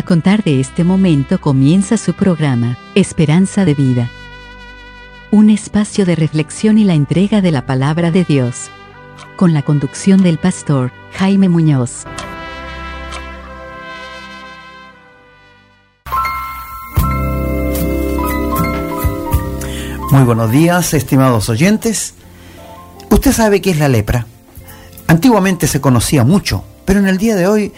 [0.00, 4.10] A contar de este momento comienza su programa, Esperanza de Vida.
[5.30, 8.70] Un espacio de reflexión y la entrega de la palabra de Dios.
[9.36, 12.06] Con la conducción del pastor Jaime Muñoz.
[20.10, 22.14] Muy buenos días, estimados oyentes.
[23.10, 24.26] Usted sabe qué es la lepra.
[25.08, 27.74] Antiguamente se conocía mucho, pero en el día de hoy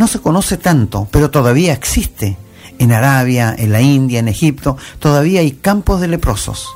[0.00, 2.38] no se conoce tanto, pero todavía existe.
[2.78, 6.70] En Arabia, en la India, en Egipto, todavía hay campos de leprosos.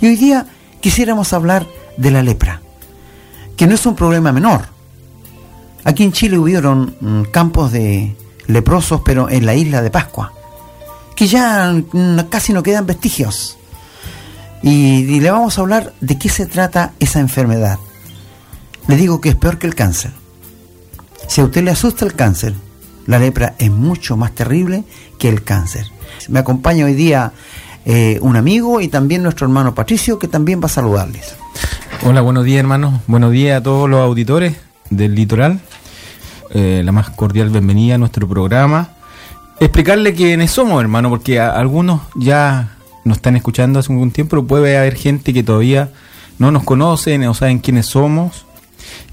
[0.00, 0.48] Y hoy día
[0.80, 1.64] quisiéramos hablar
[1.96, 2.60] de la lepra,
[3.56, 4.62] que no es un problema menor.
[5.84, 8.16] Aquí en Chile hubieron mm, campos de
[8.48, 10.32] leprosos, pero en la isla de Pascua,
[11.14, 13.58] que ya mm, casi no quedan vestigios.
[14.64, 17.78] Y, y le vamos a hablar de qué se trata esa enfermedad.
[18.88, 20.10] Le digo que es peor que el cáncer.
[21.28, 22.54] Si a usted le asusta el cáncer,
[23.06, 24.84] la lepra es mucho más terrible
[25.18, 25.86] que el cáncer.
[26.28, 27.32] Me acompaña hoy día
[27.84, 31.34] eh, un amigo y también nuestro hermano Patricio, que también va a saludarles.
[32.04, 33.00] Hola, buenos días hermanos.
[33.06, 34.56] Buenos días a todos los auditores
[34.90, 35.60] del litoral.
[36.50, 38.90] Eh, la más cordial bienvenida a nuestro programa.
[39.58, 44.78] Explicarle quiénes somos, hermano, porque algunos ya nos están escuchando hace algún tiempo, pero puede
[44.78, 45.90] haber gente que todavía
[46.38, 48.45] no nos conoce, no saben quiénes somos.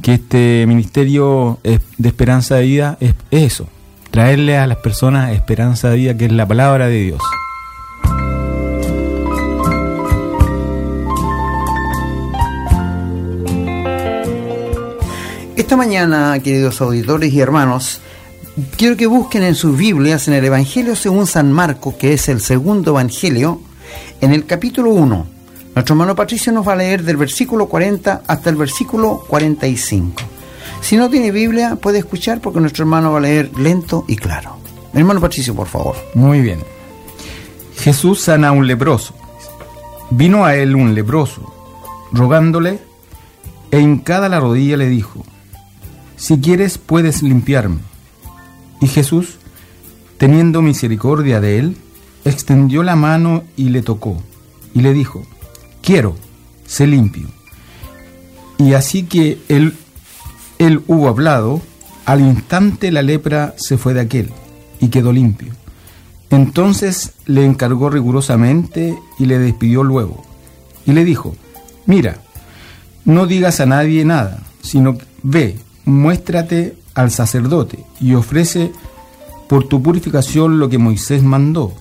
[0.02, 3.68] Que este ministerio de esperanza de vida es, es eso,
[4.12, 7.22] traerle a las personas esperanza de vida, que es la palabra de Dios.
[15.56, 18.02] Esta mañana, queridos auditores y hermanos,
[18.76, 22.42] quiero que busquen en sus Biblias en el Evangelio según San Marco, que es el
[22.42, 23.62] segundo Evangelio,
[24.20, 25.33] en el capítulo 1.
[25.76, 30.22] Nuestro hermano Patricio nos va a leer del versículo 40 hasta el versículo 45.
[30.82, 34.58] Si no tiene Biblia, puede escuchar porque nuestro hermano va a leer lento y claro.
[34.94, 35.96] Hermano Patricio, por favor.
[36.14, 36.60] Muy bien.
[37.78, 39.16] Jesús sana a un leproso.
[40.12, 41.52] Vino a él un leproso,
[42.12, 42.80] rogándole,
[43.72, 45.26] e hincada la rodilla le dijo,
[46.16, 47.80] Si quieres puedes limpiarme.
[48.80, 49.40] Y Jesús,
[50.20, 51.78] teniendo misericordia de él,
[52.26, 54.22] extendió la mano y le tocó,
[54.76, 55.24] y le dijo,
[55.84, 56.16] Quiero,
[56.66, 57.28] sé limpio.
[58.58, 59.76] Y así que él,
[60.58, 61.62] él hubo hablado,
[62.06, 64.32] al instante la lepra se fue de aquel,
[64.80, 65.52] y quedó limpio.
[66.30, 70.24] Entonces le encargó rigurosamente y le despidió luego.
[70.86, 71.36] Y le dijo,
[71.86, 72.22] mira,
[73.04, 78.72] no digas a nadie nada, sino ve, muéstrate al sacerdote y ofrece
[79.50, 81.74] por tu purificación lo que Moisés mandó,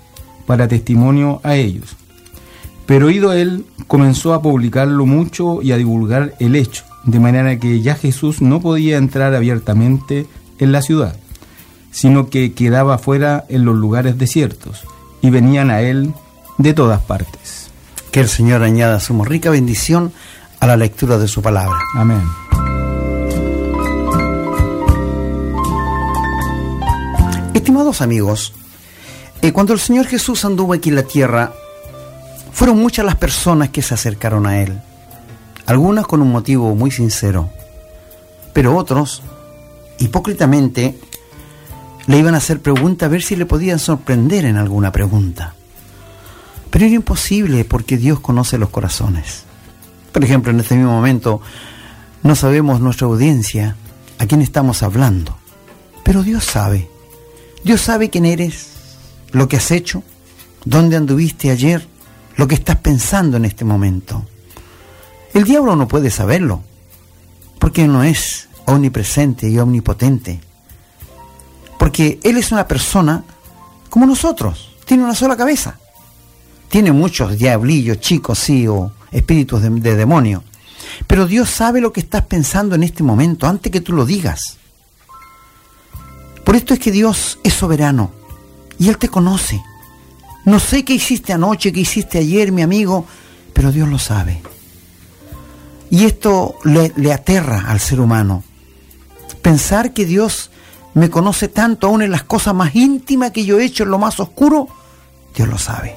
[0.45, 1.97] para testimonio a ellos.
[2.93, 7.81] Pero oído él, comenzó a publicarlo mucho y a divulgar el hecho, de manera que
[7.81, 10.27] ya Jesús no podía entrar abiertamente
[10.59, 11.17] en la ciudad,
[11.91, 14.83] sino que quedaba fuera en los lugares desiertos,
[15.23, 16.13] y venían a él
[16.59, 17.71] de todas partes.
[18.11, 20.13] Que el Señor añada su rica bendición
[20.61, 21.79] a la lectura de su palabra.
[21.95, 22.21] Amén.
[27.55, 28.53] Estimados amigos,
[29.41, 31.55] eh, cuando el Señor Jesús anduvo aquí en la tierra,
[32.53, 34.81] fueron muchas las personas que se acercaron a Él,
[35.67, 37.51] algunas con un motivo muy sincero,
[38.53, 39.23] pero otros,
[39.99, 40.99] hipócritamente,
[42.07, 45.55] le iban a hacer preguntas a ver si le podían sorprender en alguna pregunta.
[46.71, 49.45] Pero era imposible porque Dios conoce los corazones.
[50.13, 51.41] Por ejemplo, en este mismo momento
[52.23, 53.77] no sabemos nuestra audiencia,
[54.19, 55.37] a quién estamos hablando,
[56.05, 56.89] pero Dios sabe.
[57.65, 58.69] Dios sabe quién eres,
[59.33, 60.03] lo que has hecho,
[60.65, 61.89] dónde anduviste ayer,
[62.37, 64.25] lo que estás pensando en este momento.
[65.35, 66.63] El diablo no puede saberlo,
[67.59, 70.41] porque no es omnipresente y omnipotente.
[71.79, 73.25] Porque Él es una persona
[73.89, 75.79] como nosotros, tiene una sola cabeza.
[76.69, 80.43] Tiene muchos diablillos, chicos, sí, o espíritus de, de demonio.
[81.07, 84.57] Pero Dios sabe lo que estás pensando en este momento, antes que tú lo digas.
[86.45, 88.11] Por esto es que Dios es soberano
[88.79, 89.63] y Él te conoce.
[90.45, 93.07] No sé qué hiciste anoche, qué hiciste ayer, mi amigo,
[93.53, 94.43] pero Dios lo sabe.
[95.91, 98.43] Y esto le, aterra al ser humano.
[99.41, 100.51] Pensar que Dios
[100.95, 103.99] me conoce tanto aún en las cosas más íntimas que yo he hecho, en lo
[103.99, 104.69] más oscuro,
[105.35, 105.95] Dios lo sabe.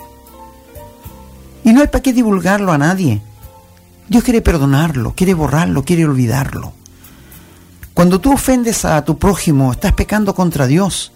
[1.64, 3.22] Y no hay para qué divulgarlo a nadie.
[4.08, 6.74] Dios quiere perdonarlo, quiere borrarlo, quiere olvidarlo.
[7.96, 11.14] Cuando tú ofendes a tu prójimo, estás pecando contra Dios.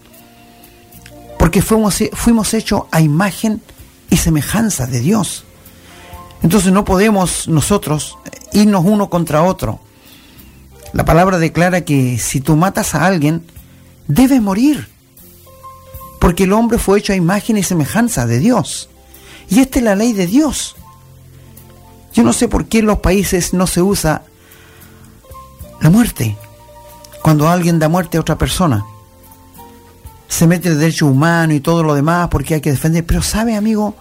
[1.39, 3.62] Porque fuimos, hechos a imagen
[4.09, 5.45] y semejanza de Dios.
[6.44, 8.18] Entonces no podemos nosotros
[8.51, 9.80] irnos uno contra otro.
[10.91, 13.45] La palabra declara que si tú matas a alguien,
[14.07, 14.89] debes morir.
[16.19, 18.89] Porque el hombre fue hecho a imagen y semejanza de Dios.
[19.50, 20.75] Y esta es la ley de Dios.
[22.13, 24.24] Yo no sé por qué en los países no se usa
[25.80, 26.35] la muerte.
[27.21, 28.85] Cuando alguien da muerte a otra persona.
[30.29, 33.05] Se mete el derecho humano y todo lo demás porque hay que defender.
[33.05, 33.95] Pero sabe, amigo,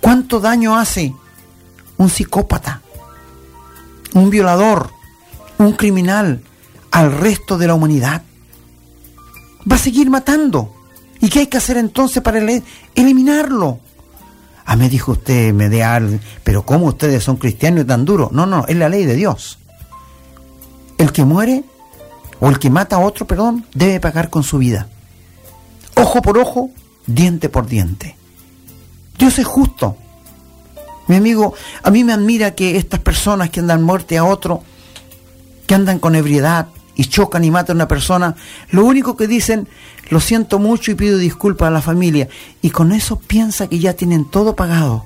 [0.00, 1.14] cuánto daño hace
[1.98, 2.82] un psicópata,
[4.14, 4.90] un violador,
[5.58, 6.42] un criminal
[6.90, 8.22] al resto de la humanidad.
[9.70, 10.74] Va a seguir matando.
[11.20, 12.40] ¿Y qué hay que hacer entonces para
[12.94, 13.80] eliminarlo?
[14.64, 18.32] Ah, me dijo usted, Medeal, pero ¿cómo ustedes son cristianos y tan duros?
[18.32, 19.58] No, no, es la ley de Dios.
[20.96, 21.64] El que muere
[22.40, 24.88] o el que mata a otro, perdón, debe pagar con su vida.
[25.98, 26.70] Ojo por ojo,
[27.06, 28.16] diente por diente.
[29.18, 29.96] Dios es justo.
[31.08, 34.62] Mi amigo, a mí me admira que estas personas que andan muerte a otro,
[35.66, 38.36] que andan con ebriedad y chocan y matan a una persona,
[38.70, 39.68] lo único que dicen,
[40.10, 42.28] lo siento mucho y pido disculpas a la familia.
[42.62, 45.04] Y con eso piensa que ya tienen todo pagado.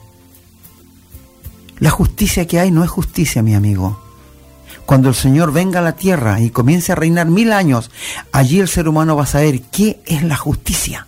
[1.79, 3.99] La justicia que hay no es justicia, mi amigo.
[4.93, 7.91] Cuando el Señor venga a la tierra y comience a reinar mil años,
[8.31, 11.07] allí el ser humano va a saber qué es la justicia,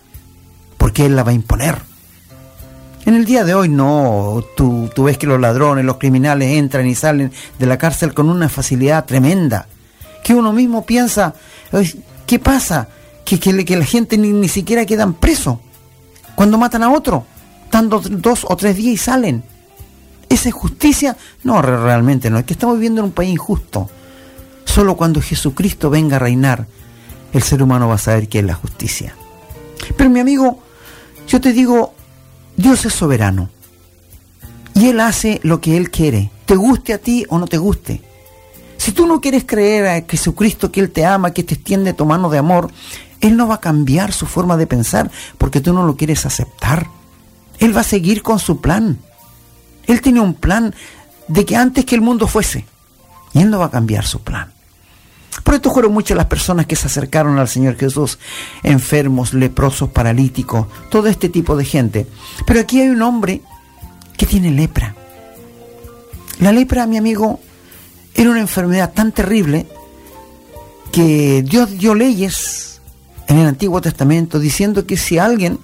[0.79, 1.77] porque Él la va a imponer.
[3.05, 6.87] En el día de hoy no, tú, tú, ves que los ladrones, los criminales entran
[6.87, 9.67] y salen de la cárcel con una facilidad tremenda,
[10.23, 11.35] que uno mismo piensa,
[12.25, 12.87] ¿qué pasa?
[13.23, 15.59] Que, que, la gente ni, ni siquiera quedan presos
[16.33, 17.23] cuando matan a otro,
[17.65, 19.43] están dos o tres días y salen.
[20.29, 21.17] ¿Esa es justicia?
[21.43, 22.37] No, realmente no.
[22.37, 23.89] Es que estamos viviendo en un país injusto.
[24.65, 26.67] Solo cuando Jesucristo venga a reinar,
[27.33, 29.15] el ser humano va a saber qué es la justicia.
[29.97, 30.59] Pero mi amigo,
[31.27, 31.93] yo te digo,
[32.57, 33.49] Dios es soberano.
[34.73, 38.01] Y Él hace lo que Él quiere, te guste a ti o no te guste.
[38.77, 42.05] Si tú no quieres creer a Jesucristo que Él te ama, que te extiende tu
[42.05, 42.69] mano de amor,
[43.21, 46.87] Él no va a cambiar su forma de pensar porque tú no lo quieres aceptar.
[47.59, 48.99] Él va a seguir con su plan.
[49.87, 50.73] Él tiene un plan
[51.27, 52.65] de que antes que el mundo fuese,
[53.33, 54.51] y Él no va a cambiar su plan.
[55.43, 58.17] Por esto fueron muchas las personas que se acercaron al Señor Jesús,
[58.63, 62.07] enfermos, leprosos, paralíticos, todo este tipo de gente.
[62.45, 63.41] Pero aquí hay un hombre
[64.17, 64.95] que tiene lepra.
[66.39, 67.39] La lepra, mi amigo,
[68.13, 69.67] era una enfermedad tan terrible
[70.91, 72.81] que Dios dio leyes
[73.27, 75.59] en el Antiguo Testamento diciendo que si alguien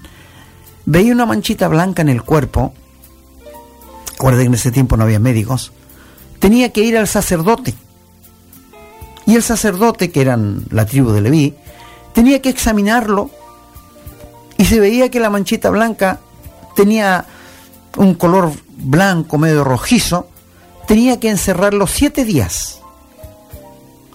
[0.85, 2.73] veía una manchita blanca en el cuerpo,
[4.21, 5.71] Recuerden que en ese tiempo no había médicos,
[6.37, 7.73] tenía que ir al sacerdote.
[9.25, 11.55] Y el sacerdote, que eran la tribu de Leví,
[12.13, 13.31] tenía que examinarlo
[14.59, 16.19] y se veía que la manchita blanca
[16.75, 17.25] tenía
[17.97, 20.27] un color blanco medio rojizo,
[20.87, 22.79] tenía que encerrarlo siete días.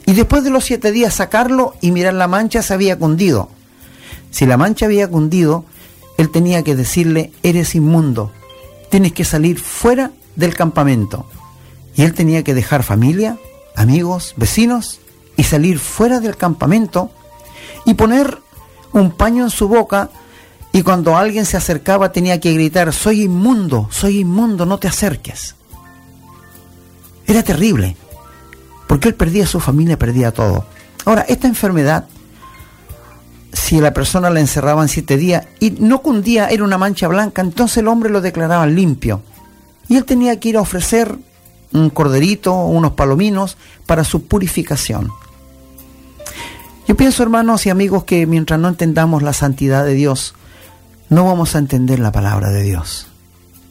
[0.07, 3.49] Y después de los siete días sacarlo y mirar la mancha se había cundido.
[4.31, 5.65] Si la mancha había cundido,
[6.17, 8.31] él tenía que decirle, eres inmundo,
[8.91, 11.27] tienes que salir fuera del campamento.
[11.95, 13.39] Y él tenía que dejar familia,
[13.75, 15.01] amigos, vecinos
[15.37, 17.11] y salir fuera del campamento
[17.85, 18.39] y poner
[18.93, 20.11] un paño en su boca
[20.73, 25.55] y cuando alguien se acercaba tenía que gritar, soy inmundo, soy inmundo, no te acerques.
[27.27, 27.97] Era terrible,
[28.87, 30.67] porque él perdía su familia, perdía todo.
[31.05, 32.07] Ahora, esta enfermedad
[33.57, 37.41] si la persona la encerraba en siete días y no cundía, era una mancha blanca,
[37.41, 39.23] entonces el hombre lo declaraba limpio.
[39.89, 41.17] Y él tenía que ir a ofrecer
[41.73, 45.11] un corderito o unos palominos para su purificación.
[46.87, 50.35] Yo pienso, hermanos y amigos, que mientras no entendamos la santidad de Dios,
[51.09, 53.09] no vamos a entender la palabra de Dios.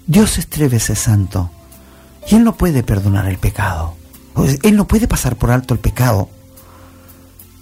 [0.07, 1.51] Dios es tres santo
[2.27, 3.93] y Él no puede perdonar el pecado.
[4.63, 6.27] Él no puede pasar por alto el pecado.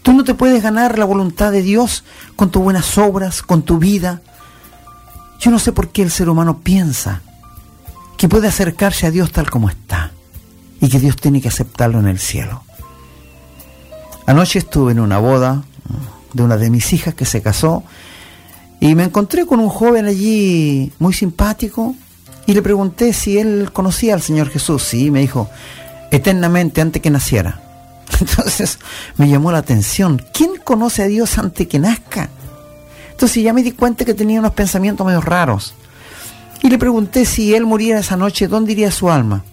[0.04, 2.04] Tú no te puedes ganar la voluntad de Dios
[2.36, 4.22] con tus buenas obras, con tu vida.
[5.40, 7.22] Yo no sé por qué el ser humano piensa
[8.18, 10.12] que puede acercarse a Dios tal como está
[10.82, 12.64] y que Dios tiene que aceptarlo en el cielo.
[14.28, 15.64] Anoche estuve en una boda
[16.34, 17.84] de una de mis hijas que se casó
[18.82, 21.96] y me encontré con un joven allí muy simpático
[22.46, 24.84] y le pregunté si él conocía al Señor Jesús.
[24.84, 25.50] Sí, me dijo,
[26.12, 27.63] eternamente antes que naciera.
[28.24, 28.80] Entonces
[29.18, 30.22] me llamó la atención.
[30.34, 32.30] ¿Quién conoce a Dios antes que nazca?
[33.12, 35.76] Entonces ya me di cuenta que tenía unos pensamientos medio raros.
[36.62, 39.44] Y le pregunté si él muriera esa noche, ¿dónde iría su alma?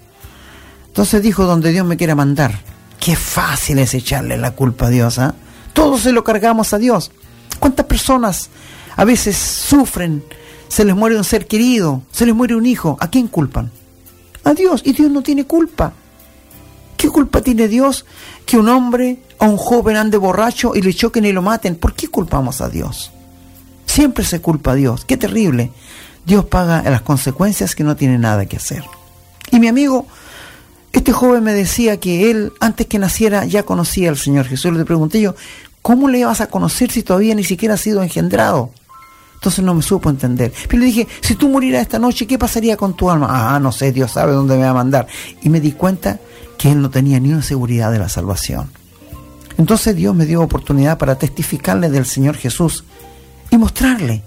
[0.87, 2.61] Entonces dijo, donde Dios me quiera mandar.
[3.01, 5.35] Qué fácil es echarle la culpa a Dios, ¿ah?
[5.73, 7.11] Todos se lo cargamos a Dios.
[7.59, 8.51] ¿Cuántas personas
[8.97, 10.23] a veces sufren?
[10.69, 12.97] Se les muere un ser querido, se les muere un hijo.
[13.01, 13.71] ¿A quién culpan?
[14.45, 14.83] A Dios.
[14.85, 15.93] Y Dios no tiene culpa.
[17.01, 18.05] ¿Qué culpa tiene Dios
[18.45, 21.77] que un hombre o un joven ande borracho y le choquen y lo maten?
[21.77, 23.11] ¿Por qué culpamos a Dios?
[23.87, 25.07] Siempre se culpa a Dios.
[25.07, 25.73] Qué terrible.
[26.27, 28.85] Dios paga las consecuencias que no tiene nada que hacer.
[29.51, 30.09] Y mi amigo,
[30.93, 34.71] este joven me decía que él, antes que naciera, ya conocía al Señor Jesús.
[34.77, 35.35] Le pregunté yo,
[35.81, 38.73] ¿cómo le vas a conocer si todavía ni siquiera ha sido engendrado?
[39.37, 40.53] Entonces no me supo entender.
[40.69, 43.55] Pero le dije, si tú murieras esta noche, ¿qué pasaría con tu alma?
[43.55, 45.07] Ah, no sé, Dios sabe dónde me va a mandar.
[45.41, 46.21] Y me di cuenta
[46.61, 48.71] que él no tenía ni una seguridad de la salvación.
[49.57, 52.85] Entonces Dios me dio oportunidad para testificarle del Señor Jesús
[53.51, 54.23] y mostrarle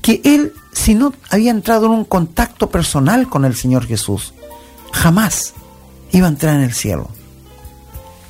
[0.00, 4.32] que él, si no había entrado en un contacto personal con el Señor Jesús,
[4.92, 5.54] jamás
[6.12, 7.08] iba a entrar en el cielo.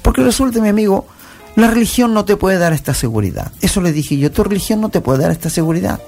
[0.01, 1.07] Porque resulta, mi amigo,
[1.57, 3.53] la religión no te puede dar esta seguridad.
[3.61, 6.01] Eso le dije yo, tu religión no te puede dar esta seguridad.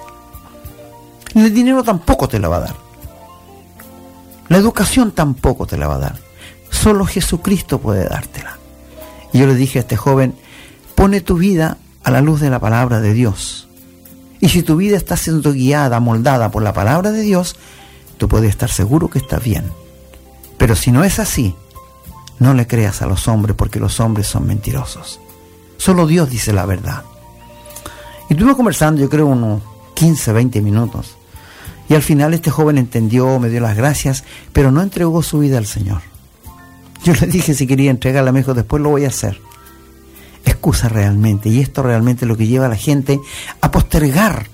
[1.35, 2.75] El dinero tampoco te la va a dar.
[4.49, 6.26] La educación tampoco te la va a dar.
[6.87, 8.59] Solo Jesucristo puede dártela.
[9.33, 10.37] Y yo le dije a este joven,
[10.95, 13.67] pone tu vida a la luz de la palabra de Dios.
[14.39, 17.57] Y si tu vida está siendo guiada, moldada por la palabra de Dios,
[18.19, 19.65] tú puedes estar seguro que estás bien.
[20.59, 21.57] Pero si no es así,
[22.39, 25.19] no le creas a los hombres porque los hombres son mentirosos.
[25.79, 27.03] Solo Dios dice la verdad.
[28.29, 29.61] Y estuvimos conversando, yo creo, unos
[29.95, 31.17] 15, 20 minutos.
[31.89, 35.59] Y al final este joven entendió, me dio las gracias, pero no entregó su vida
[35.59, 36.03] al Señor.
[37.05, 39.41] Yo le dije si quería entregarla, me dijo, después lo voy a hacer.
[40.45, 43.21] Excusa realmente, y esto realmente es lo que lleva a la gente
[43.61, 44.47] a postergar,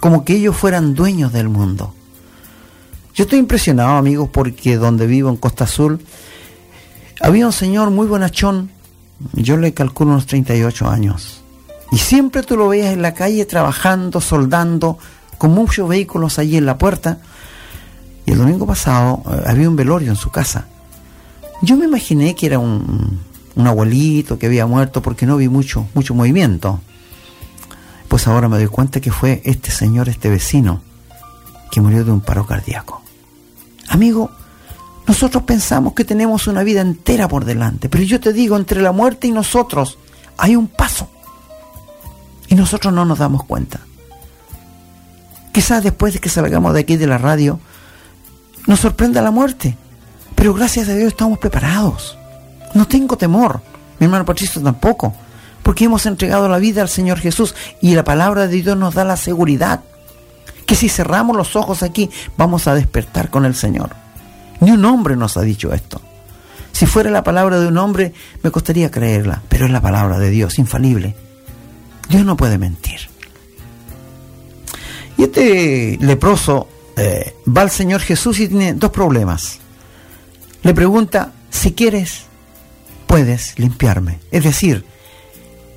[0.00, 1.94] como que ellos fueran dueños del mundo.
[3.14, 6.00] Yo estoy impresionado, amigos, porque donde vivo, en Costa Azul,
[7.20, 8.70] había un señor muy bonachón,
[9.34, 11.42] yo le calculo unos 38 años.
[11.92, 14.98] Y siempre tú lo veías en la calle trabajando, soldando,
[15.36, 17.18] con muchos vehículos allí en la puerta.
[18.24, 20.66] Y el domingo pasado eh, había un velorio en su casa.
[21.62, 23.20] Yo me imaginé que era un,
[23.54, 26.80] un abuelito que había muerto porque no vi mucho, mucho movimiento.
[28.08, 30.82] Pues ahora me doy cuenta que fue este señor, este vecino,
[31.70, 33.02] que murió de un paro cardíaco.
[33.88, 34.30] Amigo,
[35.06, 38.92] nosotros pensamos que tenemos una vida entera por delante, pero yo te digo, entre la
[38.92, 39.98] muerte y nosotros
[40.36, 41.08] hay un paso.
[42.48, 43.80] Y nosotros no nos damos cuenta.
[45.52, 47.58] Quizás después de que salgamos de aquí de la radio,
[48.66, 49.76] nos sorprenda la muerte,
[50.42, 52.18] pero gracias a Dios estamos preparados.
[52.74, 53.60] No tengo temor,
[54.00, 55.14] mi hermano Patricio tampoco,
[55.62, 59.04] porque hemos entregado la vida al Señor Jesús y la palabra de Dios nos da
[59.04, 59.84] la seguridad
[60.66, 63.90] que si cerramos los ojos aquí vamos a despertar con el Señor.
[64.58, 66.00] Ni un hombre nos ha dicho esto.
[66.72, 70.30] Si fuera la palabra de un hombre, me costaría creerla, pero es la palabra de
[70.30, 71.14] Dios, infalible.
[72.08, 72.98] Dios no puede mentir.
[75.16, 79.61] Y este leproso eh, va al Señor Jesús y tiene dos problemas.
[80.62, 82.24] Le pregunta, si quieres,
[83.06, 84.20] puedes limpiarme.
[84.30, 84.84] Es decir,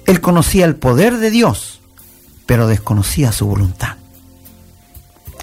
[0.05, 1.81] él conocía el poder de Dios,
[2.45, 3.97] pero desconocía su voluntad.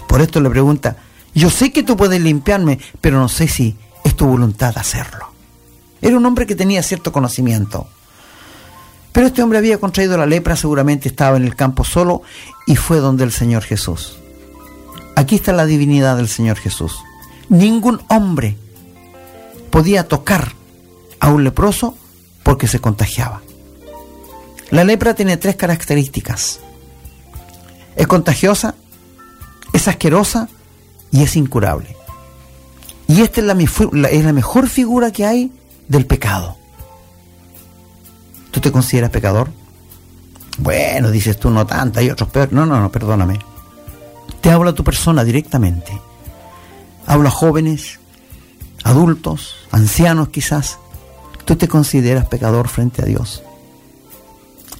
[0.07, 0.97] Por esto le pregunta,
[1.35, 5.31] yo sé que tú puedes limpiarme, pero no sé si es tu voluntad hacerlo.
[6.01, 7.87] Era un hombre que tenía cierto conocimiento.
[9.11, 12.23] Pero este hombre había contraído la lepra, seguramente estaba en el campo solo
[12.65, 14.17] y fue donde el Señor Jesús.
[15.15, 16.97] Aquí está la divinidad del Señor Jesús.
[17.49, 18.57] Ningún hombre
[19.73, 20.53] podía tocar
[21.19, 21.97] a un leproso
[22.43, 23.41] porque se contagiaba.
[24.69, 26.59] La lepra tiene tres características.
[27.95, 28.75] Es contagiosa,
[29.73, 30.47] es asquerosa
[31.11, 31.95] y es incurable.
[33.07, 33.55] Y esta es la,
[34.33, 35.51] mejor figura que hay
[35.87, 36.55] del pecado.
[38.51, 39.49] ¿Tú te consideras pecador?
[40.59, 42.53] Bueno, dices tú, no tanta, hay otros peores.
[42.53, 43.39] No, no, no, perdóname.
[44.39, 45.99] Te habla a tu persona directamente.
[47.07, 47.99] Habla a jóvenes,
[48.83, 50.79] adultos, ancianos quizás.
[51.45, 53.43] Tú te consideras pecador frente a Dios.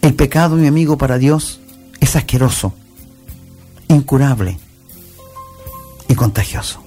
[0.01, 1.61] El pecado, mi amigo, para Dios
[1.99, 2.73] es asqueroso,
[3.87, 4.59] incurable
[6.07, 6.81] y contagioso.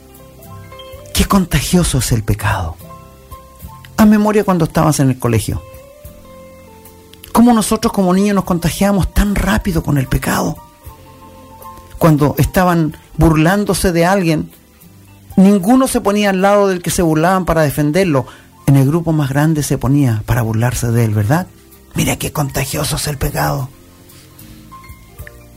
[1.15, 2.77] Qué contagioso es el pecado.
[3.97, 5.63] Haz memoria cuando estabas en el colegio.
[7.33, 10.57] Cómo nosotros como niños nos contagiamos tan rápido con el pecado.
[11.99, 14.51] Cuando estaban burlándose de alguien,
[15.37, 18.27] ninguno se ponía al lado del que se burlaban para defenderlo.
[18.67, 21.47] En el grupo más grande se ponía para burlarse de él, ¿verdad?
[21.95, 23.69] Mira qué contagioso es el pecado.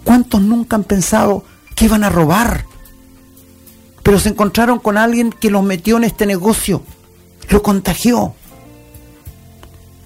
[0.03, 1.43] ¿Cuántos nunca han pensado
[1.75, 2.65] que iban a robar?
[4.09, 6.81] pero se encontraron con alguien que los metió en este negocio,
[7.49, 8.33] lo contagió.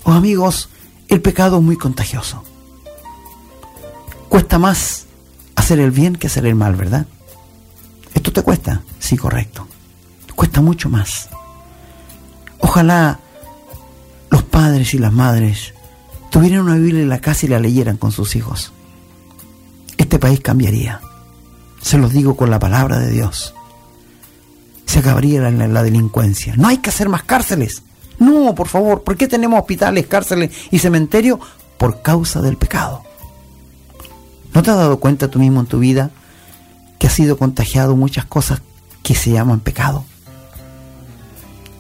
[0.03, 0.68] Oh amigos,
[1.08, 2.44] el pecado es muy contagioso.
[4.27, 5.06] Cuesta más
[5.56, 7.06] hacer el bien que hacer el mal, ¿verdad?
[8.13, 8.82] ¿Esto te cuesta?
[9.00, 9.67] Sí, correcto.
[10.36, 11.29] Cuesta mucho más.
[12.60, 13.20] Ojalá
[14.29, 15.74] los padres y las madres
[16.32, 18.74] tuvieran una Biblia en la casa y la leyeran con sus hijos
[20.13, 21.01] este país cambiaría.
[21.82, 23.55] Se los digo con la palabra de Dios.
[24.86, 26.55] Se acabaría la, la delincuencia.
[26.55, 27.82] No hay que hacer más cárceles.
[28.20, 31.39] No, por favor, ¿por qué tenemos hospitales, cárceles y cementerios?
[31.79, 33.01] Por causa del pecado.
[34.53, 36.12] ¿No te has dado cuenta tú mismo en tu vida
[37.04, 38.62] que has sido contagiado muchas cosas
[39.04, 40.06] que se llaman pecado?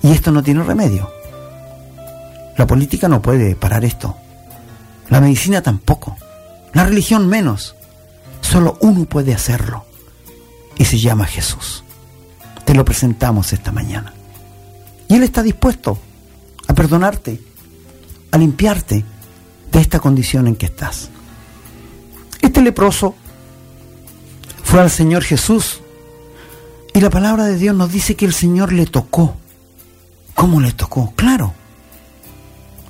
[0.01, 1.09] Y esto no tiene remedio.
[2.57, 4.17] La política no puede parar esto.
[5.07, 6.17] La medicina tampoco.
[6.73, 7.73] La religión menos.
[8.41, 9.85] Solo uno puede hacerlo.
[10.77, 11.85] Y se llama Jesús.
[12.65, 14.11] Te lo presentamos esta mañana.
[15.07, 15.99] Y Él está dispuesto
[16.67, 17.39] a perdonarte,
[18.29, 19.05] a limpiarte
[19.71, 21.09] de esta condición en que estás.
[22.41, 23.15] Este leproso
[24.73, 25.81] fue al Señor Jesús
[26.95, 29.35] y la palabra de Dios nos dice que el Señor le tocó.
[30.33, 31.13] ¿Cómo le tocó?
[31.15, 31.53] Claro.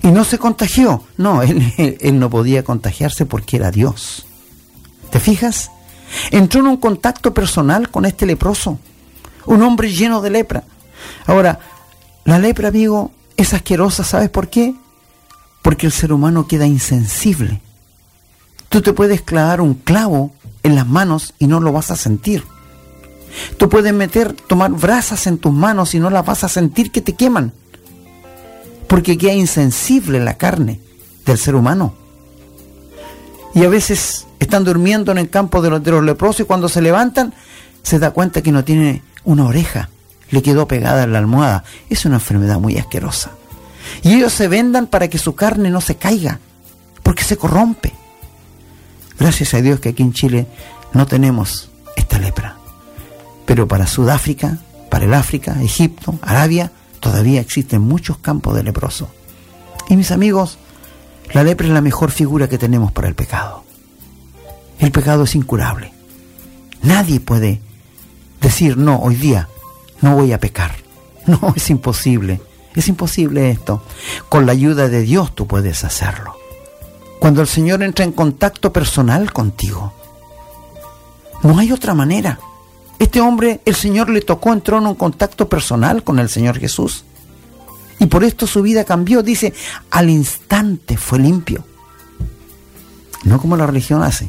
[0.01, 1.03] Y no se contagió.
[1.17, 4.25] No, él, él, no podía contagiarse porque era Dios.
[5.09, 5.71] ¿Te fijas?
[6.31, 8.79] Entró en un contacto personal con este leproso.
[9.45, 10.63] Un hombre lleno de lepra.
[11.25, 11.59] Ahora,
[12.23, 14.73] la lepra, amigo, es asquerosa, ¿sabes por qué?
[15.61, 17.59] Porque el ser humano queda insensible.
[18.69, 20.31] Tú te puedes clavar un clavo
[20.63, 22.43] en las manos y no lo vas a sentir.
[23.57, 27.01] Tú puedes meter, tomar brasas en tus manos y no las vas a sentir que
[27.01, 27.51] te queman.
[28.87, 30.79] Porque queda insensible la carne
[31.25, 31.93] del ser humano.
[33.55, 36.69] Y a veces están durmiendo en el campo de los, de los leprosos y cuando
[36.69, 37.33] se levantan
[37.81, 39.89] se da cuenta que no tiene una oreja.
[40.29, 41.63] Le quedó pegada en la almohada.
[41.89, 43.31] Es una enfermedad muy asquerosa.
[44.01, 46.39] Y ellos se vendan para que su carne no se caiga,
[47.03, 47.93] porque se corrompe.
[49.19, 50.47] Gracias a Dios que aquí en Chile
[50.93, 52.57] no tenemos esta lepra.
[53.45, 59.09] Pero para Sudáfrica, para el África, Egipto, Arabia, todavía existen muchos campos de leproso.
[59.89, 60.57] Y mis amigos,
[61.33, 63.63] la lepra es la mejor figura que tenemos para el pecado.
[64.79, 65.93] El pecado es incurable.
[66.81, 67.61] Nadie puede
[68.41, 69.49] decir, no, hoy día
[70.01, 70.71] no voy a pecar.
[71.25, 72.41] No, es imposible.
[72.75, 73.81] Es imposible esto.
[74.27, 76.35] Con la ayuda de Dios tú puedes hacerlo.
[77.23, 79.93] Cuando el Señor entra en contacto personal contigo.
[81.41, 82.37] No hay otra manera.
[82.99, 87.05] Este hombre, el Señor le tocó, entró en un contacto personal con el Señor Jesús.
[87.97, 89.23] Y por esto su vida cambió.
[89.23, 89.53] Dice,
[89.89, 91.63] al instante fue limpio.
[93.23, 94.27] No como la religión hace.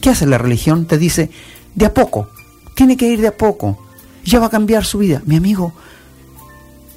[0.00, 0.86] ¿Qué hace la religión?
[0.86, 1.30] Te dice,
[1.76, 2.30] de a poco.
[2.74, 3.78] Tiene que ir de a poco.
[4.24, 5.22] Ya va a cambiar su vida.
[5.24, 5.72] Mi amigo,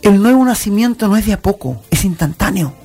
[0.02, 2.85] el nuevo nacimiento no es de a poco, es instantáneo.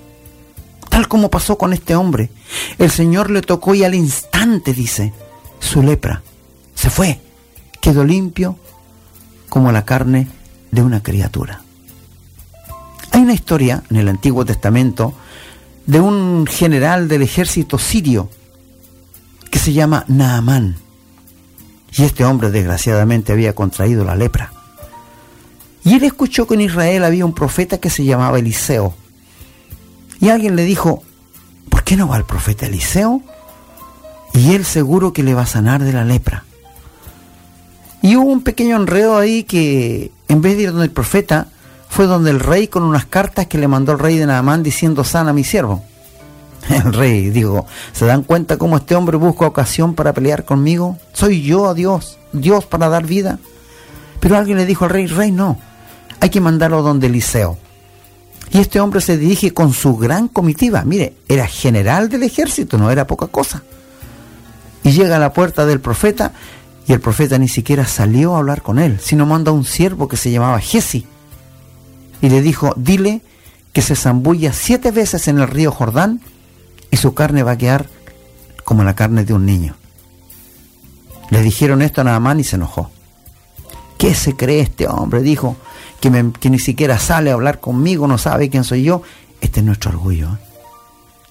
[0.91, 2.31] Tal como pasó con este hombre.
[2.77, 5.15] El Señor le tocó y al instante, dice,
[5.59, 6.23] su lepra
[6.75, 7.21] se fue.
[7.81, 8.59] Quedó limpio
[9.49, 10.29] como la carne
[10.71, 11.63] de una criatura.
[13.13, 15.15] Hay una historia en el Antiguo Testamento
[15.87, 18.29] de un general del ejército sirio
[19.51, 20.77] que se llama Naamán.
[21.97, 24.53] Y este hombre desgraciadamente había contraído la lepra.
[25.85, 28.95] Y él escuchó que en Israel había un profeta que se llamaba Eliseo.
[30.21, 31.03] Y alguien le dijo,
[31.69, 33.23] ¿por qué no va el profeta Eliseo?
[34.35, 36.45] Y él seguro que le va a sanar de la lepra.
[38.03, 41.49] Y hubo un pequeño enredo ahí que en vez de ir donde el profeta,
[41.89, 45.03] fue donde el rey con unas cartas que le mandó el rey de Naamán diciendo,
[45.05, 45.83] sana mi siervo.
[46.69, 50.99] El rey dijo, ¿se dan cuenta cómo este hombre busca ocasión para pelear conmigo?
[51.15, 53.39] ¿Soy yo, Dios, Dios para dar vida?
[54.21, 55.59] Pero alguien le dijo al rey, rey no,
[56.21, 57.59] hay que mandarlo donde Eliseo.
[58.53, 60.83] Y este hombre se dirige con su gran comitiva.
[60.85, 63.63] Mire, era general del ejército, no era poca cosa.
[64.83, 66.33] Y llega a la puerta del profeta
[66.87, 70.09] y el profeta ni siquiera salió a hablar con él, sino manda a un siervo
[70.09, 71.05] que se llamaba Jesse.
[72.23, 73.23] Y le dijo, dile
[73.73, 76.21] que se zambulla siete veces en el río Jordán
[76.91, 77.87] y su carne va a quedar
[78.65, 79.77] como la carne de un niño.
[81.31, 82.91] Le dijeron esto a Naamán y se enojó.
[83.97, 85.23] ¿Qué se cree este hombre?
[85.23, 85.57] Dijo
[86.01, 89.03] que, ni siquiera sale a hablar conmigo, no sabe quién soy yo.
[89.41, 90.29] Este es nuestro orgullo.
[90.29, 90.51] ¿eh?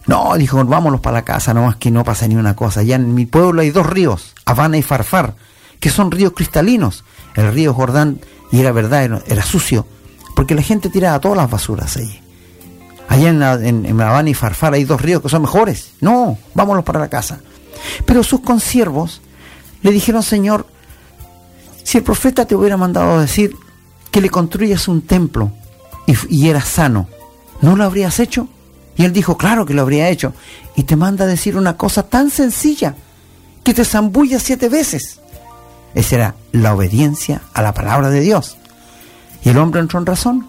[0.07, 2.83] No, dijo, vámonos para la casa, no más que no pasa ni una cosa.
[2.83, 5.35] Ya en mi pueblo hay dos ríos, Habana y Farfar,
[5.79, 7.03] que son ríos cristalinos.
[7.35, 8.19] El río Jordán,
[8.51, 9.85] y era verdad, era, sucio,
[10.35, 12.21] porque la gente tiraba todas las basuras allí.
[13.07, 15.93] Allá en, en, Habana y Farfar hay dos ríos que son mejores.
[16.01, 17.39] No, vámonos para la casa.
[18.05, 19.21] Pero sus consiervos
[19.81, 20.67] le dijeron, Señor,
[21.83, 23.55] si el profeta te hubiera mandado a decir
[24.11, 25.51] que le construyas un templo
[26.05, 27.07] y, y eras sano,
[27.61, 28.47] ¿no lo habrías hecho?
[28.95, 30.33] Y él dijo, claro que lo habría hecho.
[30.75, 32.95] Y te manda a decir una cosa tan sencilla,
[33.63, 35.19] que te zambulla siete veces.
[35.95, 38.57] Esa era la obediencia a la palabra de Dios.
[39.43, 40.47] Y el hombre entró en razón.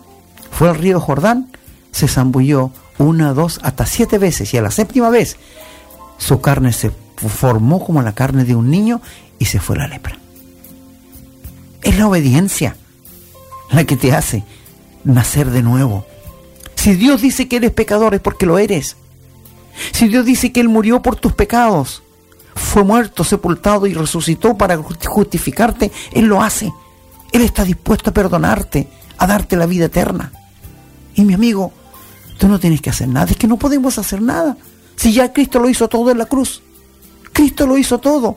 [0.50, 1.50] Fue al río Jordán
[1.92, 5.36] se zambulló una, dos, hasta siete veces y a la séptima vez
[6.18, 9.00] su carne se transformó como la carne de un niño
[9.38, 10.18] y se fue la lepra.
[11.82, 12.76] Es la obediencia
[13.70, 14.44] la que te hace
[15.04, 16.06] nacer de nuevo.
[16.76, 18.96] Si Dios dice que eres pecador es porque lo eres.
[19.92, 22.02] Si Dios dice que Él murió por tus pecados,
[22.54, 26.72] fue muerto, sepultado y resucitó para justificarte, Él lo hace.
[27.32, 30.32] Él está dispuesto a perdonarte, a darte la vida eterna.
[31.14, 31.72] Y mi amigo,
[32.38, 34.56] tú no tienes que hacer nada, es que no podemos hacer nada.
[34.96, 36.62] Si ya Cristo lo hizo todo en la cruz.
[37.32, 38.36] Cristo lo hizo todo.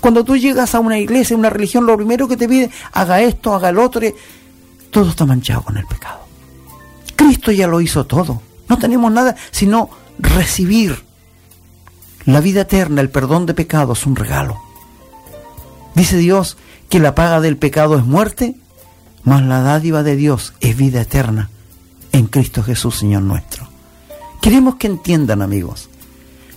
[0.00, 3.20] Cuando tú llegas a una iglesia, a una religión, lo primero que te pide, haga
[3.20, 4.00] esto, haga el otro,
[4.94, 6.20] todo está manchado con el pecado.
[7.16, 8.40] Cristo ya lo hizo todo.
[8.68, 11.04] No tenemos nada sino recibir
[12.26, 14.56] la vida eterna, el perdón de pecados, un regalo.
[15.96, 16.56] Dice Dios
[16.88, 18.54] que la paga del pecado es muerte,
[19.24, 21.50] mas la dádiva de Dios es vida eterna
[22.12, 23.68] en Cristo Jesús, Señor nuestro.
[24.40, 25.88] Queremos que entiendan, amigos,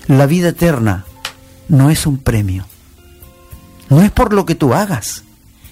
[0.06, 1.06] la vida eterna
[1.70, 2.68] no es un premio.
[3.90, 5.24] No es por lo que tú hagas,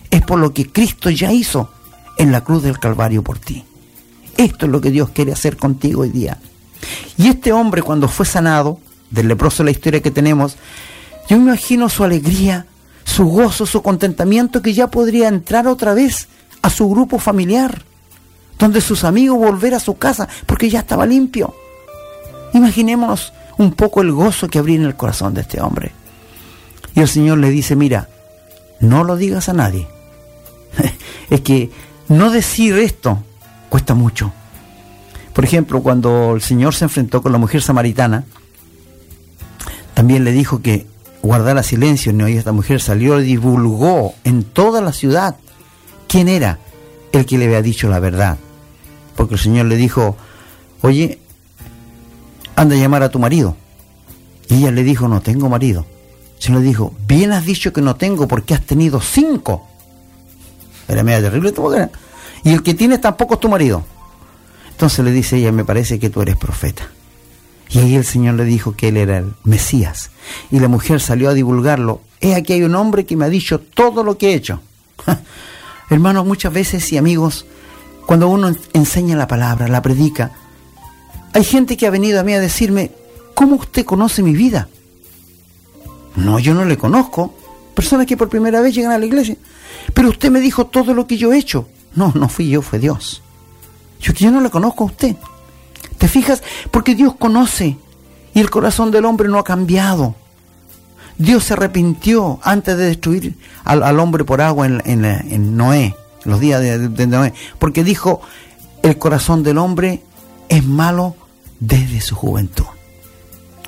[0.10, 1.75] es por lo que Cristo ya hizo
[2.18, 3.64] en la cruz del Calvario por ti.
[4.38, 6.38] Esto es lo que Dios quiere hacer contigo hoy día.
[7.18, 10.58] Y este hombre cuando fue sanado, del leproso la historia que tenemos,
[11.30, 12.66] yo me imagino su alegría,
[13.04, 16.28] su gozo, su contentamiento que ya podría entrar otra vez
[16.62, 17.84] a su grupo familiar,
[18.60, 21.56] donde sus amigos volver a su casa porque ya estaba limpio.
[22.54, 25.92] Imaginémonos un poco el gozo que habría en el corazón de este hombre.
[26.94, 28.10] Y el Señor le dice, mira,
[28.80, 29.88] no lo digas a nadie.
[31.30, 31.72] es que
[32.08, 33.24] no decir esto
[33.70, 34.32] cuesta mucho.
[35.34, 38.24] Por ejemplo, cuando el Señor se enfrentó con la mujer samaritana,
[39.94, 40.88] también le dijo que
[41.22, 42.28] guardara silencio, ¿no?
[42.28, 45.36] y esta mujer salió y divulgó en toda la ciudad
[46.08, 46.60] quién era
[47.12, 48.38] el que le había dicho la verdad.
[49.16, 50.16] Porque el Señor le dijo,
[50.82, 51.20] oye,
[52.56, 53.56] anda a llamar a tu marido.
[54.50, 55.86] Y ella le dijo, no tengo marido.
[56.38, 59.68] Se le dijo, bien has dicho que no tengo porque has tenido cinco.
[60.88, 61.54] Era media terrible.
[62.44, 63.84] Y el que tienes tampoco es tu marido.
[64.72, 66.84] Entonces le dice ella, me parece que tú eres profeta.
[67.70, 70.12] Y ahí el Señor le dijo que él era el Mesías.
[70.52, 72.02] Y la mujer salió a divulgarlo.
[72.22, 74.62] He aquí hay un hombre que me ha dicho todo lo que he hecho.
[75.90, 77.46] Hermanos, muchas veces y amigos,
[78.06, 80.32] cuando uno enseña la palabra, la predica,
[81.34, 82.92] hay gente que ha venido a mí a decirme,
[83.34, 84.68] ¿cómo usted conoce mi vida?
[86.16, 87.34] No, yo no le conozco.
[87.76, 89.38] Personas que por primera vez llegan a la iglesia.
[89.94, 91.68] Pero usted me dijo todo lo que yo he hecho.
[91.94, 93.22] No, no fui yo, fue Dios.
[94.00, 95.16] Yo que yo no le conozco a usted.
[95.98, 96.42] ¿Te fijas?
[96.72, 97.78] Porque Dios conoce
[98.34, 100.16] y el corazón del hombre no ha cambiado.
[101.18, 105.96] Dios se arrepintió antes de destruir al, hombre por agua en, Noé, en
[106.32, 108.22] los días de Noé, porque dijo,
[108.84, 110.04] el corazón del hombre
[110.50, 111.16] es malo
[111.60, 112.66] desde su juventud.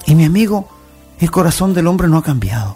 [0.06, 0.68] Y mi amigo,
[1.20, 2.76] el corazón del hombre no ha cambiado.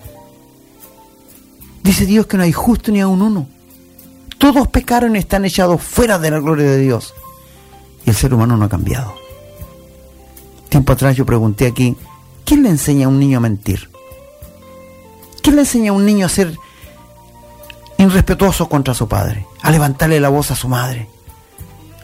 [1.84, 3.48] Dice Dios que no hay justo ni aun uno.
[4.38, 7.14] Todos pecaron y están echados fuera de la gloria de Dios.
[8.06, 9.14] Y el ser humano no ha cambiado.
[10.70, 11.96] Tiempo atrás yo pregunté aquí,
[12.46, 13.90] ¿quién le enseña a un niño a mentir?
[15.42, 16.56] ¿Quién le enseña a un niño a ser
[17.98, 19.46] irrespetuoso contra su padre?
[19.62, 21.08] A levantarle la voz a su madre.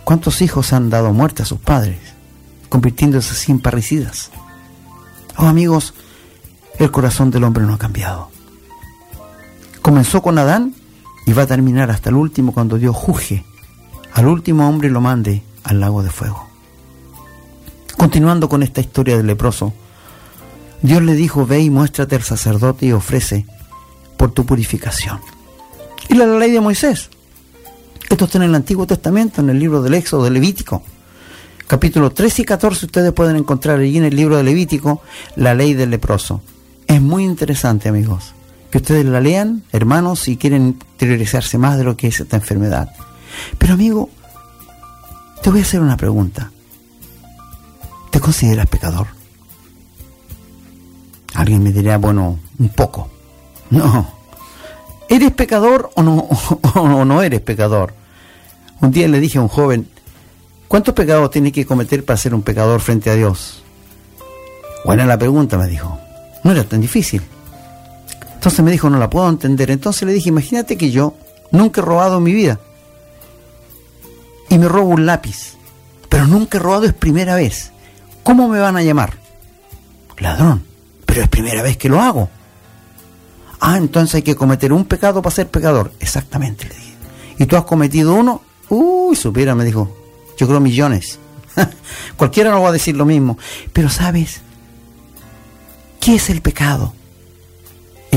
[0.03, 2.17] ¿Cuántos hijos han dado muerte a sus padres?
[2.69, 4.29] convirtiéndose así en parricidas.
[5.37, 5.93] Oh amigos,
[6.79, 8.29] el corazón del hombre no ha cambiado.
[9.87, 10.73] Comenzó con Adán
[11.25, 13.45] y va a terminar hasta el último cuando Dios juzgue
[14.11, 16.45] al último hombre y lo mande al lago de fuego.
[17.95, 19.71] Continuando con esta historia del leproso,
[20.81, 23.45] Dios le dijo, ve y muéstrate al sacerdote y ofrece
[24.17, 25.21] por tu purificación.
[26.09, 27.09] Y la ley de Moisés.
[28.09, 30.83] Esto está en el Antiguo Testamento, en el libro del Éxodo, de Levítico
[31.65, 35.01] capítulo 13 y 14 ustedes pueden encontrar allí en el libro de Levítico
[35.37, 36.41] la ley del leproso.
[36.87, 38.33] Es muy interesante, amigos,
[38.71, 42.93] que ustedes la lean, hermanos, si quieren interiorizarse más de lo que es esta enfermedad.
[43.57, 44.09] Pero, amigo,
[45.41, 46.51] te voy a hacer una pregunta.
[48.11, 49.07] ¿Te consideras pecador?
[51.33, 53.09] Alguien me dirá, bueno, un poco.
[53.69, 54.07] No.
[55.09, 56.15] ¿Eres pecador o no,
[56.75, 57.93] o no eres pecador?
[58.81, 59.87] Un día le dije a un joven,
[60.67, 63.63] ¿Cuántos pecados tiene que cometer para ser un pecador frente a Dios?
[64.83, 65.97] Buena la pregunta, me dijo.
[66.43, 67.21] No era tan difícil.
[68.47, 69.69] Entonces me dijo, no la puedo entender.
[69.71, 71.15] Entonces le dije, imagínate que yo
[71.51, 72.61] nunca he robado en mi vida.
[74.47, 75.57] Y me robo un lápiz.
[76.07, 77.73] Pero nunca he robado es primera vez.
[78.23, 79.15] ¿Cómo me van a llamar?
[80.19, 80.63] Ladrón.
[81.05, 82.29] Pero es primera vez que lo hago.
[83.59, 85.91] Ah, entonces hay que cometer un pecado para ser pecador.
[85.99, 86.93] Exactamente, le dije.
[87.39, 88.43] ¿Y tú has cometido uno?
[88.69, 89.93] Uy, supiera, me dijo.
[90.37, 91.19] Yo creo millones.
[92.15, 93.37] Cualquiera no va a decir lo mismo.
[93.73, 94.39] Pero sabes,
[95.99, 96.93] ¿qué es el pecado?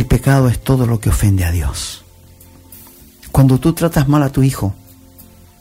[0.01, 2.05] El pecado es todo lo que ofende a Dios.
[3.33, 4.75] Cuando tú tratas mal a tu hijo,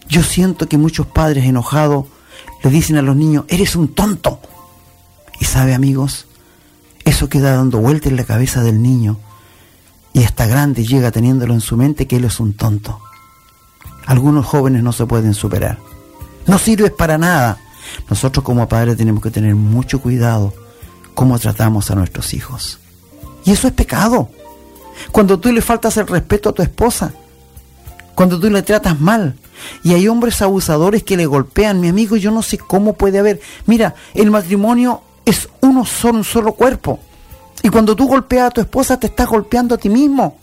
[0.07, 2.05] yo siento que muchos padres enojados
[2.63, 4.39] le dicen a los niños, eres un tonto.
[5.41, 6.25] Y sabe amigos,
[7.03, 9.19] eso queda dando vuelta en la cabeza del niño
[10.13, 13.01] y hasta grande llega teniéndolo en su mente que él es un tonto.
[14.05, 15.79] Algunos jóvenes no se pueden superar.
[16.47, 17.57] No sirves para nada.
[18.09, 20.53] Nosotros como padres tenemos que tener mucho cuidado
[21.13, 22.79] cómo tratamos a nuestros hijos.
[23.45, 24.29] Y eso es pecado.
[25.11, 27.13] Cuando tú le faltas el respeto a tu esposa,
[28.15, 29.35] cuando tú le tratas mal,
[29.83, 33.41] y hay hombres abusadores que le golpean, mi amigo, yo no sé cómo puede haber.
[33.65, 36.99] Mira, el matrimonio es uno solo, un solo cuerpo.
[37.61, 40.37] Y cuando tú golpeas a tu esposa, te estás golpeando a ti mismo.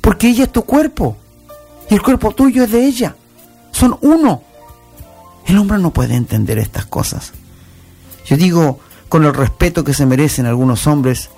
[0.00, 1.16] Porque ella es tu cuerpo.
[1.88, 3.16] Y el cuerpo tuyo es de ella.
[3.72, 4.42] Son uno.
[5.46, 7.32] El hombre no puede entender estas cosas.
[8.26, 11.30] Yo digo, con el respeto que se merecen algunos hombres,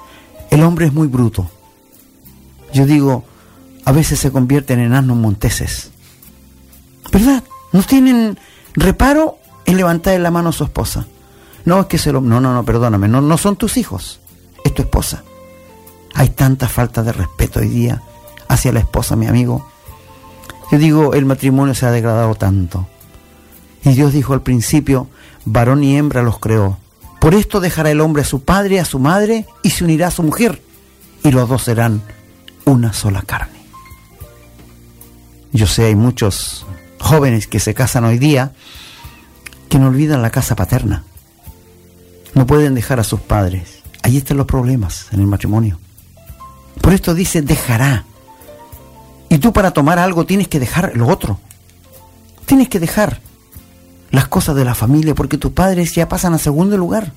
[0.52, 1.50] el hombre es muy bruto.
[2.74, 3.24] Yo digo,
[3.86, 5.90] a veces se convierten en asnos monteses.
[7.10, 7.42] ¿Verdad?
[7.72, 8.38] No tienen
[8.74, 11.06] reparo en levantar la mano a su esposa.
[11.64, 12.20] No, es que se lo...
[12.20, 14.20] No, no, no, perdóname, no, no son tus hijos,
[14.62, 15.24] es tu esposa.
[16.12, 18.02] Hay tanta falta de respeto hoy día
[18.46, 19.66] hacia la esposa, mi amigo.
[20.70, 22.86] Yo digo, el matrimonio se ha degradado tanto.
[23.84, 25.08] Y Dios dijo al principio,
[25.46, 26.76] varón y hembra los creó.
[27.22, 30.11] Por esto dejará el hombre a su padre a su madre y se unirá a
[30.11, 30.61] su mujer.
[31.22, 32.02] Y los dos serán
[32.64, 33.61] una sola carne.
[35.52, 36.66] Yo sé, hay muchos
[36.98, 38.50] jóvenes que se casan hoy día
[39.68, 41.04] que no olvidan la casa paterna.
[42.35, 43.85] No pueden dejar a sus padres.
[44.02, 45.78] Ahí están los problemas en el matrimonio.
[46.80, 48.04] Por esto dice, dejará.
[49.28, 51.38] Y tú para tomar algo tienes que dejar lo otro.
[52.46, 53.20] Tienes que dejar
[54.12, 57.12] las cosas de la familia porque tus padres ya pasan a segundo lugar.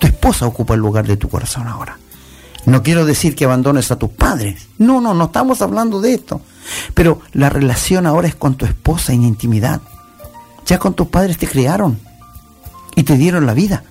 [0.00, 1.98] Tu esposa ocupa el lugar de tu corazón ahora.
[2.66, 4.66] No quiero decir que abandones a tus padres.
[4.76, 6.42] No, no, no estamos hablando de esto.
[6.94, 9.80] Pero la relación ahora es con tu esposa en intimidad.
[10.66, 11.98] Ya con tus padres te criaron
[12.96, 13.84] y te dieron la vida.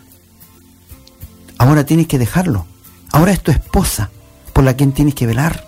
[1.58, 2.66] Ahora tienes que dejarlo.
[3.14, 4.10] Ahora es tu esposa
[4.52, 5.64] por la quien tienes que velar,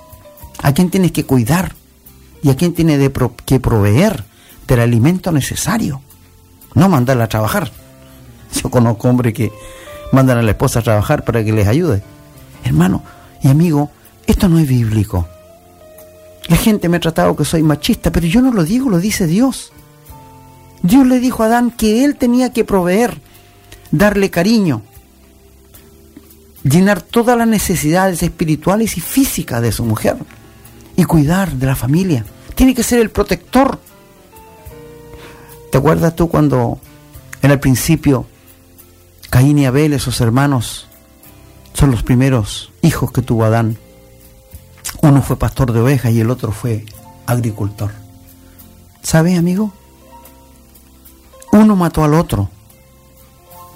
[0.62, 1.76] a quien tienes que cuidar
[2.44, 3.00] y a quien tienes
[3.46, 4.26] que proveer
[4.68, 6.02] del alimento necesario.
[6.78, 7.72] No mandarla a trabajar.
[8.54, 9.52] Yo conozco hombres que
[10.12, 12.04] mandan a la esposa a trabajar para que les ayude.
[12.64, 13.04] Hermano
[13.42, 13.90] y amigo,
[14.28, 15.28] esto no es bíblico.
[16.48, 19.26] La gente me ha tratado que soy machista, pero yo no lo digo, lo dice
[19.26, 19.74] Dios.
[20.84, 23.20] Dios le dijo a Adán que él tenía que proveer,
[23.90, 24.84] darle cariño,
[26.64, 30.16] llenar todas las necesidades espirituales y físicas de su mujer
[30.96, 32.24] y cuidar de la familia.
[32.54, 33.80] Tiene que ser el protector.
[35.72, 36.80] ¿Te acuerdas tú cuando
[37.42, 38.26] en el principio
[39.30, 40.88] Caín y Abel, esos hermanos,
[41.74, 43.78] son los primeros hijos que tuvo Adán?
[45.02, 46.86] Uno fue pastor de ovejas y el otro fue
[47.26, 47.92] agricultor.
[49.02, 49.74] ¿Sabes, amigo?
[51.52, 52.50] Uno mató al otro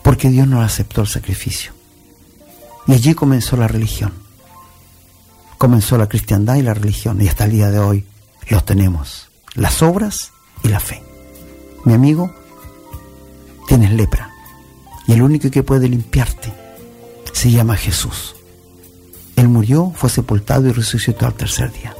[0.02, 1.74] porque Dios no aceptó el sacrificio.
[2.88, 4.14] Y allí comenzó la religión.
[5.58, 7.22] Comenzó la cristiandad y la religión.
[7.22, 8.06] Y hasta el día de hoy
[8.50, 9.30] los tenemos.
[9.54, 10.32] Las obras
[10.64, 11.11] y la fe.
[11.86, 12.32] Mi amigo,
[13.68, 14.32] tienes lepra.
[15.08, 16.54] Y el único que puede limpiarte
[17.34, 18.36] se llama Jesús.
[19.36, 21.96] Él murió, fue sepultado y resucitó al tercer día.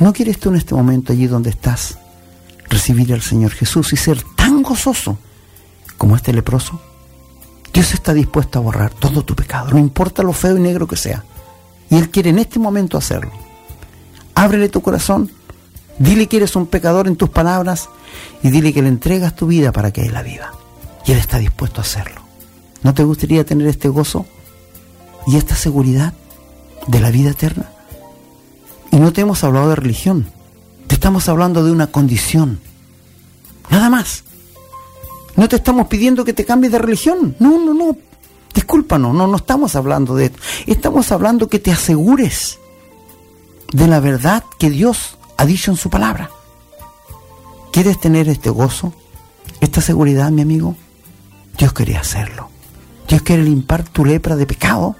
[0.00, 1.98] ¿No quieres tú en este momento allí donde estás
[2.68, 5.18] recibir al Señor Jesús y ser tan gozoso
[5.96, 6.80] como este leproso?
[7.72, 10.96] Dios está dispuesto a borrar todo tu pecado, no importa lo feo y negro que
[10.96, 11.24] sea.
[11.90, 13.32] Y Él quiere en este momento hacerlo.
[14.34, 15.30] Ábrele tu corazón,
[15.98, 17.88] dile que eres un pecador en tus palabras
[18.42, 20.52] y dile que le entregas tu vida para que Él la viva.
[21.06, 22.22] Y Él está dispuesto a hacerlo.
[22.82, 24.26] ¿No te gustaría tener este gozo
[25.26, 26.12] y esta seguridad
[26.86, 27.70] de la vida eterna?
[28.90, 30.26] Y no te hemos hablado de religión,
[30.86, 32.60] te estamos hablando de una condición.
[33.70, 34.24] Nada más.
[35.36, 37.34] No te estamos pidiendo que te cambies de religión.
[37.40, 37.96] No, no, no.
[38.54, 40.38] Discúlpanos, no, no estamos hablando de esto.
[40.66, 42.60] Estamos hablando que te asegures
[43.72, 46.30] de la verdad que Dios ha dicho en su palabra.
[47.72, 48.92] ¿Quieres tener este gozo,
[49.60, 50.76] esta seguridad, mi amigo?
[51.58, 52.50] Dios quiere hacerlo.
[53.08, 54.96] Dios quiere limpiar tu lepra de pecado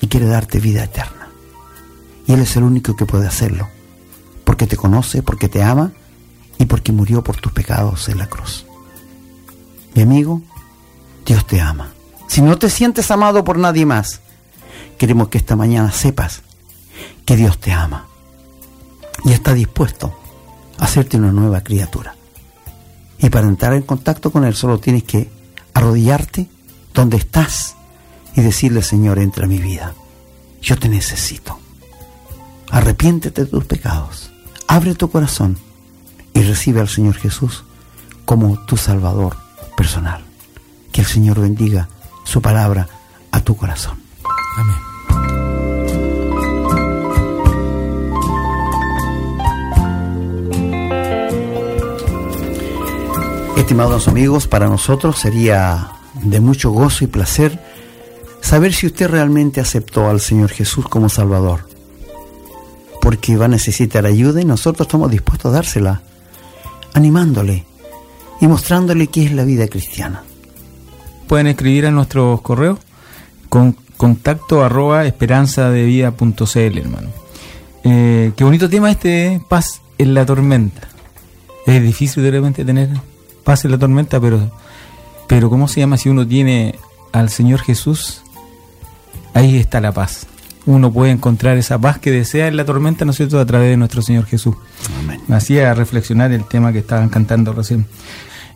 [0.00, 1.28] y quiere darte vida eterna.
[2.26, 3.68] Y Él es el único que puede hacerlo,
[4.44, 5.92] porque te conoce, porque te ama
[6.58, 8.66] y porque murió por tus pecados en la cruz.
[9.94, 10.42] Mi amigo,
[11.26, 11.92] Dios te ama.
[12.28, 14.20] Si no te sientes amado por nadie más,
[14.98, 16.42] queremos que esta mañana sepas
[17.24, 18.08] que Dios te ama
[19.24, 20.14] y está dispuesto
[20.78, 22.14] a hacerte una nueva criatura.
[23.18, 25.30] Y para entrar en contacto con Él solo tienes que
[25.72, 26.48] arrodillarte
[26.92, 27.76] donde estás
[28.36, 29.94] y decirle, Señor, entra a mi vida.
[30.60, 31.58] yo te necesito.
[32.70, 34.32] Arrepiéntete de tus pecados,
[34.66, 35.58] abre tu corazón
[36.32, 37.64] y recibe al Señor Jesús
[38.24, 39.36] como tu Salvador
[39.76, 40.24] personal.
[40.90, 41.88] Que el Señor bendiga
[42.24, 42.88] su palabra
[43.30, 43.98] a tu corazón.
[44.56, 44.93] Amén.
[53.64, 55.88] Estimados amigos, para nosotros sería
[56.22, 57.58] de mucho gozo y placer
[58.42, 61.66] saber si usted realmente aceptó al Señor Jesús como Salvador.
[63.00, 66.02] Porque va a necesitar ayuda y nosotros estamos dispuestos a dársela,
[66.92, 67.64] animándole
[68.38, 70.22] y mostrándole qué es la vida cristiana.
[71.26, 72.78] Pueden escribir a nuestros correos
[73.48, 77.08] con contacto arroba esperanzadevida.cl, hermano.
[77.82, 79.40] Eh, qué bonito tema este, ¿eh?
[79.48, 80.86] paz en la tormenta.
[81.66, 82.90] Es difícil de repente tener
[83.44, 84.50] paz en la tormenta, pero,
[85.28, 86.76] pero ¿cómo se llama si uno tiene
[87.12, 88.22] al Señor Jesús?
[89.34, 90.26] Ahí está la paz.
[90.66, 93.68] Uno puede encontrar esa paz que desea en la tormenta, ¿no es cierto?, a través
[93.68, 94.56] de nuestro Señor Jesús.
[94.98, 95.20] Amén.
[95.28, 97.86] Me hacía reflexionar el tema que estaban cantando recién.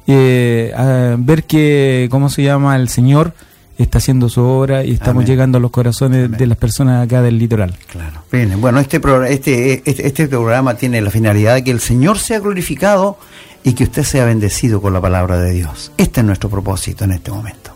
[0.06, 2.76] Eh, a ver que, ¿cómo se llama?
[2.76, 3.34] El Señor
[3.76, 5.26] está haciendo su obra y estamos Amén.
[5.26, 6.38] llegando a los corazones Amén.
[6.38, 7.76] de las personas acá del litoral.
[7.92, 8.22] Claro.
[8.32, 12.40] Bien, bueno, este, este, este, este programa tiene la finalidad de que el Señor sea
[12.40, 13.18] glorificado
[13.64, 15.92] y que usted sea bendecido con la palabra de Dios.
[15.96, 17.72] Este es nuestro propósito en este momento.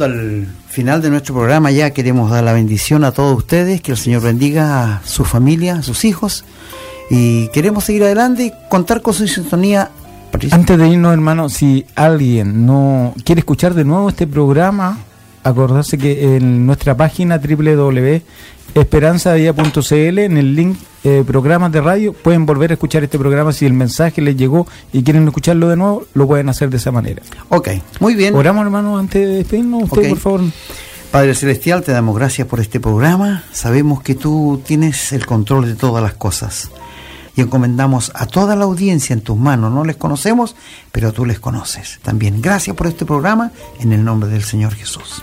[0.00, 3.98] Al final de nuestro programa ya queremos dar la bendición a todos ustedes, que el
[3.98, 6.44] Señor bendiga a su familia, a sus hijos,
[7.10, 9.90] y queremos seguir adelante y contar con su sintonía.
[10.50, 14.98] Antes de irnos, hermano, si alguien no quiere escuchar de nuevo este programa,
[15.44, 22.70] acordarse que en nuestra página www.esperanzadía.cl, en el link eh, programas de radio, pueden volver
[22.70, 23.52] a escuchar este programa.
[23.52, 26.90] Si el mensaje les llegó y quieren escucharlo de nuevo, lo pueden hacer de esa
[26.90, 27.22] manera.
[27.50, 27.68] Ok,
[28.00, 28.34] muy bien.
[28.34, 29.84] Oramos, hermano, antes de despedirnos.
[29.84, 30.40] Usted, por favor.
[31.14, 33.44] Padre Celestial, te damos gracias por este programa.
[33.52, 36.72] Sabemos que tú tienes el control de todas las cosas.
[37.36, 39.72] Y encomendamos a toda la audiencia en tus manos.
[39.72, 40.56] No les conocemos,
[40.90, 42.00] pero tú les conoces.
[42.02, 45.22] También gracias por este programa en el nombre del Señor Jesús.